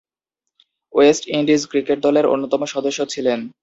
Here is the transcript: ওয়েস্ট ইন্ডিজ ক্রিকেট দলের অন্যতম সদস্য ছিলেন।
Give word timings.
ওয়েস্ট 0.93 1.23
ইন্ডিজ 1.29 1.61
ক্রিকেট 1.71 1.97
দলের 2.03 2.25
অন্যতম 2.25 2.61
সদস্য 2.65 2.99
ছিলেন। 3.05 3.39